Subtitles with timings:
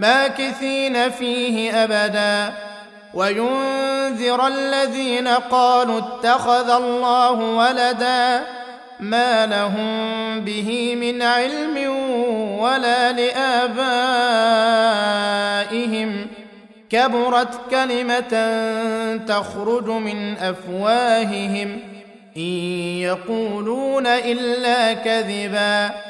[0.00, 2.52] ماكثين فيه أبدا.
[3.14, 8.40] وينذر الذين قالوا اتخذ الله ولدا
[9.00, 11.90] ما لهم به من علم
[12.60, 13.76] ولا لآبائهم.
[16.90, 18.60] كبرت كلمة
[19.28, 21.78] تخرج من أفواههم.
[22.36, 22.42] إن
[22.98, 26.09] يقولون إلا كذبا.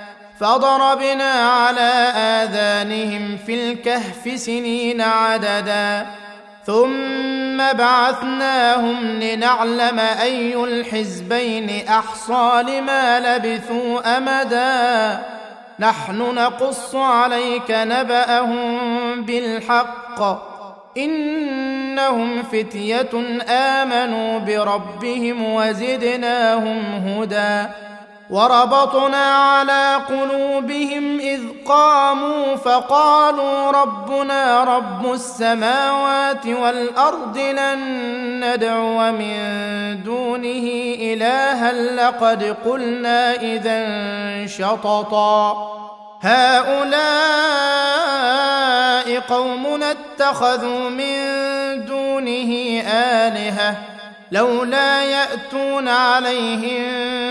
[0.41, 6.07] فضربنا على آذانهم في الكهف سنين عددا.
[6.65, 15.19] ثم بعثناهم لنعلم أي الحزبين أحصى لما لبثوا أمدا.
[15.79, 20.21] نحن نقص عليك نبأهم بالحق.
[20.97, 27.90] إنهم فتية آمنوا بربهم وزدناهم هدى.
[28.31, 37.79] وربطنا على قلوبهم إذ قاموا فقالوا ربنا رب السماوات والأرض لن
[38.45, 39.37] ندعو من
[40.03, 40.67] دونه
[40.99, 43.87] إلها لقد قلنا إذا
[44.47, 45.67] شططا.
[46.21, 47.11] هؤلاء
[49.19, 51.15] قومنا اتخذوا من
[51.85, 53.75] دونه آلهة
[54.31, 57.30] لولا يأتون عليهم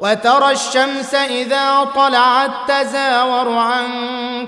[0.00, 3.86] وترى الشمس إذا طلعت تزاور عن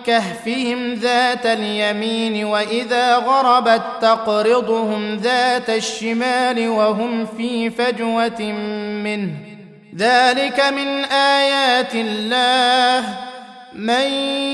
[0.07, 8.43] كهفهم ذات اليمين وإذا غربت تقرضهم ذات الشمال وهم في فجوة
[9.05, 9.31] منه.
[9.97, 13.05] ذلك من آيات الله.
[13.75, 14.05] من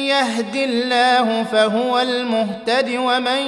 [0.06, 3.40] يهد الله فهو المهتد ومن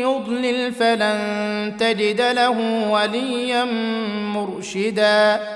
[0.00, 3.64] يضلل فلن تجد له وليا
[4.34, 5.55] مرشدا.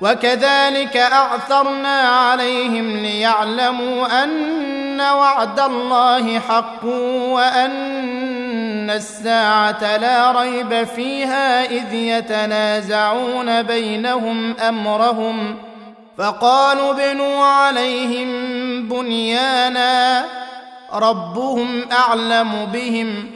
[0.00, 6.84] وكذلك أعثرنا عليهم ليعلموا أن وعد الله حق
[7.34, 15.56] وأن الساعة لا ريب فيها إذ يتنازعون بينهم أمرهم
[16.18, 18.28] فقالوا ابنوا عليهم
[18.88, 20.24] بنيانا
[20.92, 23.35] ربهم أعلم بهم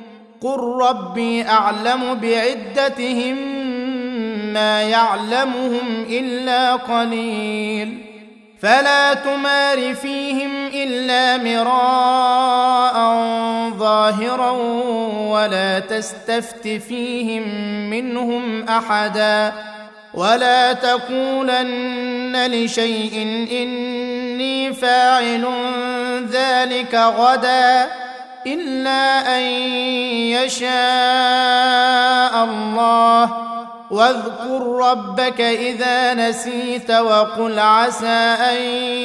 [0.41, 3.35] قل ربي اعلم بعدتهم
[4.53, 7.97] ما يعلمهم الا قليل
[8.61, 12.95] فلا تمار فيهم الا مراء
[13.69, 14.51] ظاهرا
[15.31, 17.43] ولا تستفت فيهم
[17.89, 19.53] منهم احدا
[20.13, 23.17] ولا تقولن لشيء
[23.51, 25.45] اني فاعل
[26.31, 27.87] ذلك غدا
[28.47, 29.41] إلا أن
[30.31, 30.71] يشاء
[32.43, 33.29] الله.
[33.91, 34.61] واذكر
[34.91, 38.55] ربك إذا نسيت وقل عسى أن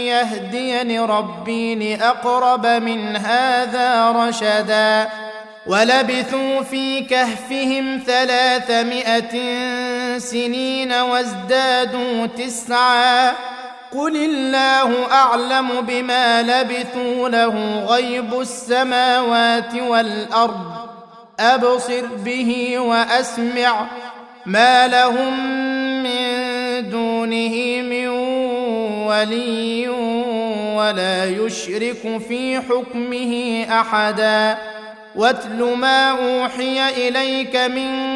[0.07, 5.09] يهديني ربي لأقرب من هذا رشدا.
[5.67, 9.35] ولبثوا في كهفهم ثلاثمائة
[10.19, 13.33] سنين وازدادوا تسعا.
[13.97, 20.73] قل الله اعلم بما لبثوا له غيب السماوات والارض
[21.41, 23.87] ابصر به واسمع
[24.47, 25.63] ما لهم
[26.03, 28.09] من دونه من
[29.07, 29.89] ولي
[30.77, 34.59] ولا يشرك في حكمه احدا
[35.17, 38.16] واتل ما اوحي اليك من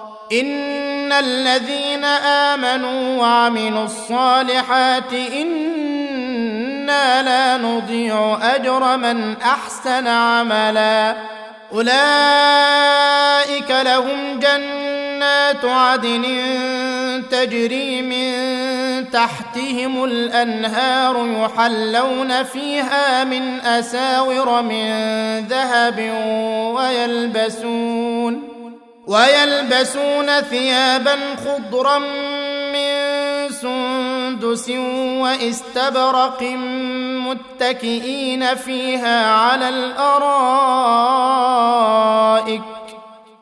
[0.31, 5.13] ان الذين امنوا وعملوا الصالحات
[6.91, 11.15] أنا لا نضيع اجر من احسن عملا
[11.73, 16.23] اولئك لهم جنات عدن
[17.31, 18.31] تجري من
[19.09, 24.91] تحتهم الانهار يحلون فيها من اساور من
[25.39, 25.99] ذهب
[26.75, 28.10] ويلبسون
[29.07, 31.97] ويلبسون ثيابا خضرا
[32.73, 33.11] من
[33.49, 34.69] سندس
[35.21, 36.43] واستبرق
[37.27, 40.31] متكئين فيها على الأرائك.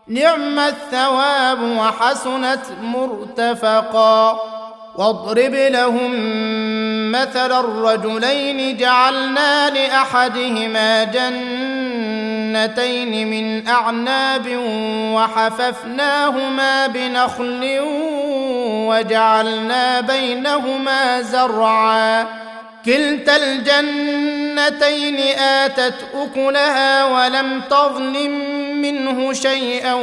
[0.08, 4.40] نعم الثواب وحسنت مرتفقا.
[4.96, 6.12] واضرب لهم
[7.12, 11.04] مثل الرجلين جعلنا لأحدهما
[12.50, 14.48] جنتين من أعناب
[15.14, 17.78] وحففناهما بنخل
[18.90, 22.26] وجعلنا بينهما زرعا.
[22.86, 28.32] كلتا الجنتين آتت أكلها ولم تظلم
[28.82, 29.94] منه شيئا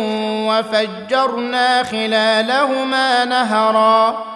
[0.48, 4.35] وفجرنا خلالهما نهرا.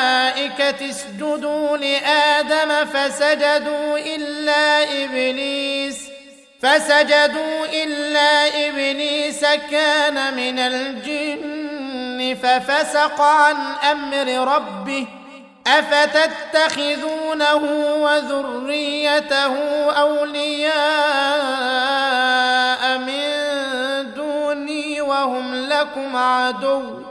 [0.81, 5.97] اسجدوا لآدم فسجدوا إلا إبليس
[6.61, 13.55] فسجدوا إلا إبليس كان من الجن ففسق عن
[13.91, 15.07] أمر ربه
[15.67, 17.55] أفتتخذونه
[18.03, 19.55] وذريته
[19.91, 20.71] أولياء
[22.97, 23.31] من
[25.81, 27.10] لكم عدو.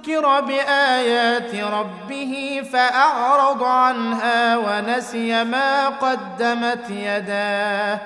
[0.00, 7.98] ذكر بآيات ربه فأعرض عنها ونسي ما قدمت يداه.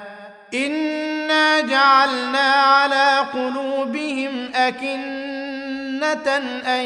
[0.55, 6.85] انا جعلنا على قلوبهم اكنه ان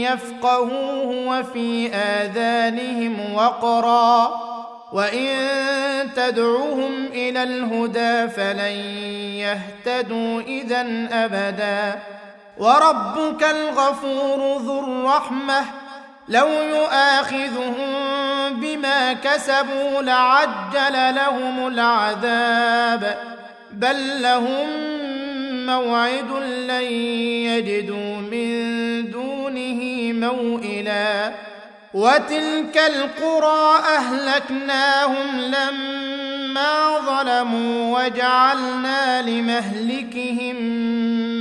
[0.00, 4.30] يفقهوه وفي اذانهم وقرا.
[4.92, 5.36] وان
[6.16, 8.76] تدعوهم إلى الهدى فلن
[9.36, 11.98] يهتدوا اذا ابدا.
[12.60, 15.64] وربك الغفور ذو الرحمة.
[16.28, 17.86] لو يؤاخذهم
[18.50, 23.18] بما كسبوا لعجل لهم العذاب.
[23.72, 24.68] بل لهم
[25.66, 26.82] موعد لن
[27.50, 31.32] يجدوا من دونه موئلا.
[31.94, 40.56] وتلك القرى أهلكناهم لما ظلموا وجعلنا لمهلكهم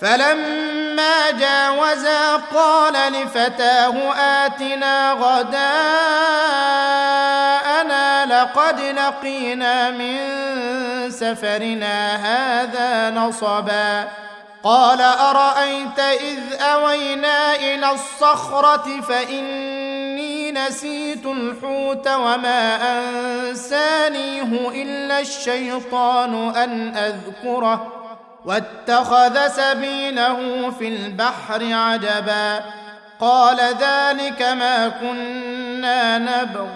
[0.00, 5.60] فلما جاوزا قال لفتاه آتنا غداءنا
[8.26, 10.16] لقد لقينا من
[11.10, 14.08] سفرنا هذا نصبا.
[14.62, 27.99] قال أرأيت إذ أوينا إلى الصخرة فإني نسيت الحوت وما أنسانيه إلا الشيطان أن أذكره.
[28.44, 32.60] واتخذ سبيله في البحر عجبا
[33.20, 36.68] قال ذلك ما كنا نبغ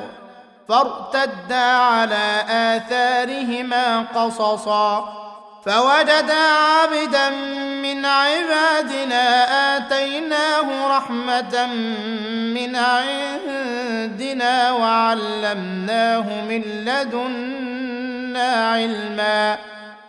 [0.68, 5.24] فارتدا على آثارهما قصصا
[5.66, 7.30] فوجدا عبدا
[7.82, 11.66] من عبادنا آتيناه رحمة
[12.54, 19.73] من عندنا وعلمناه من لدنا علما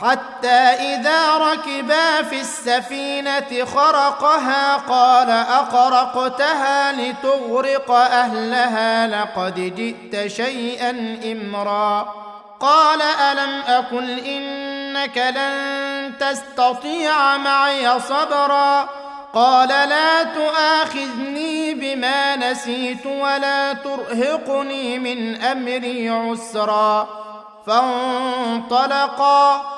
[0.00, 12.14] حتى إذا ركبا في السفينة خرقها قال اخرقتها لتغرق أهلها لقد جئت شيئا إمرا.
[12.60, 18.88] قال ألم أقل إنك لن تستطيع معي صبرا.
[19.34, 27.08] قال لا تؤاخذني بما نسيت ولا ترهقني من أمري عسرا.
[27.66, 29.77] فانطلقا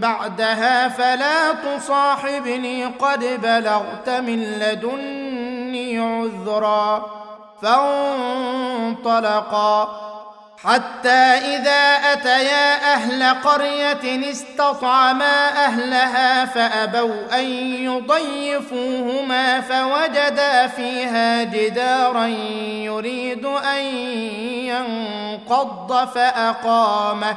[0.00, 7.06] بعدها فلا تصاحبني قد بلغت من لدني عذرا
[9.02, 10.02] فانطلقا.
[10.64, 17.44] حتى إذا أتيا أهل قرية استطعما أهلها فأبوا أن
[17.84, 23.80] يضيفوهما فوجدا فيها جدارا يريد أن
[24.66, 27.36] ينقض فأقامه.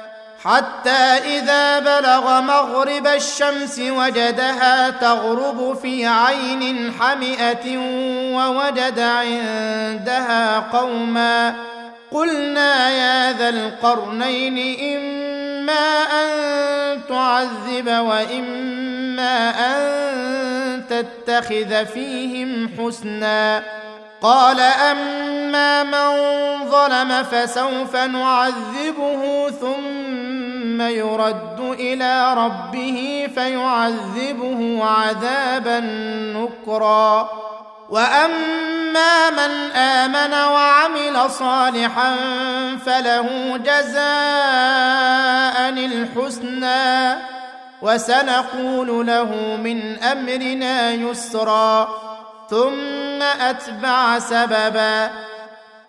[0.45, 7.77] حتى إذا بلغ مغرب الشمس وجدها تغرب في عين حمئة
[8.35, 11.55] ووجد عندها قوما.
[12.11, 14.57] قلنا يا ذا القرنين
[14.97, 16.29] إما أن
[17.09, 23.63] تعذب وإما أن تتخذ فيهم حسنا.
[24.21, 26.11] قال أما من
[26.69, 30.30] ظلم فسوف نعذبه ثم
[30.79, 35.79] يرد إلى ربه فيعذبه عذابا
[36.37, 37.29] نكرا.
[37.89, 42.15] وأما من آمن وعمل صالحا
[42.85, 44.01] فله جزاء
[45.69, 47.21] الحسنى.
[47.81, 51.89] وسنقول له من أمرنا يسرا.
[52.49, 55.09] ثم أتبع سببا.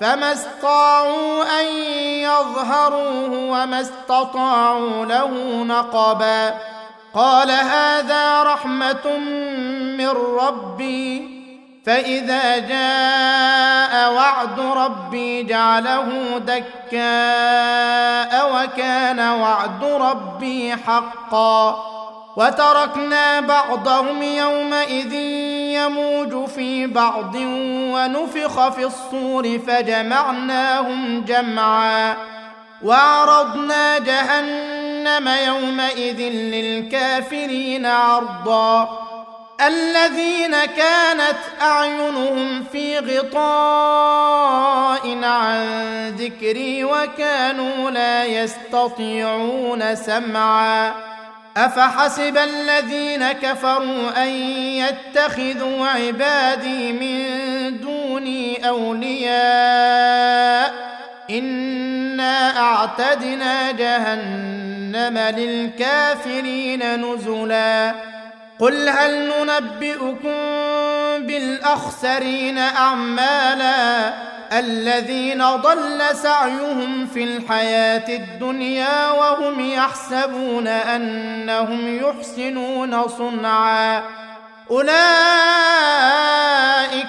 [0.00, 1.66] فما استطاعوا ان
[2.04, 5.30] يظهروه وما استطاعوا له
[5.64, 6.54] نقبا
[7.14, 9.16] قال هذا رحمه
[9.96, 10.08] من
[10.40, 11.42] ربي
[11.86, 21.92] فاذا جاء وعد ربي جعله دكاء وكان وعد ربي حقا
[22.36, 25.14] وتركنا بعضهم يومئذ
[25.84, 27.34] يموج في بعض
[27.94, 32.16] ونفخ في الصور فجمعناهم جمعا
[32.82, 38.98] وعرضنا جهنم يومئذ للكافرين عرضا
[39.66, 43.44] الذين كانت أعينهم في غطاء
[45.24, 45.66] عن
[46.18, 51.11] ذكري وكانوا لا يستطيعون سمعا
[51.56, 60.12] افحسب الذين كفروا ان يتخذوا عبادي من دوني اولياء
[61.30, 67.94] انا اعتدنا جهنم للكافرين نزلا
[68.58, 70.38] قل هل ننبئكم
[71.26, 74.12] بالاخسرين اعمالا
[74.58, 84.02] الذين ضل سعيهم في الحياة الدنيا وهم يحسبون أنهم يحسنون صنعا.
[84.70, 84.92] أولئك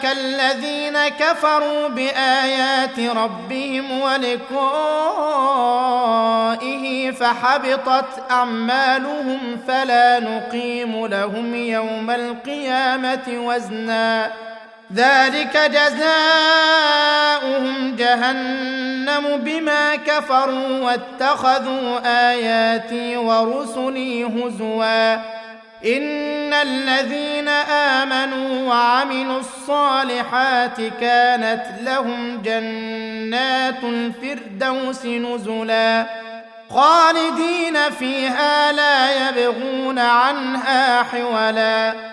[0.06, 4.54] الذين كفروا بآيات ربهم ولقائه
[7.12, 14.32] فحبطت أعمالهم فلا نقيم لهم يوم القيامة وزنا.
[14.96, 16.76] ذلك جزاؤهم
[17.96, 22.00] جهنم بما كفروا واتخذوا
[22.32, 25.16] آياتي ورسلي هزوا.
[25.86, 36.06] إن الذين آمنوا وعملوا الصالحات كانت لهم جنات الفردوس نزلا.
[36.70, 42.13] خالدين فيها لا يبغون عنها حولا.